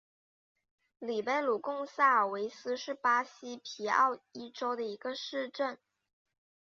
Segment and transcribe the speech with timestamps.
[0.97, 5.77] 里贝鲁贡萨尔维斯是巴西皮奥伊州的一个市镇。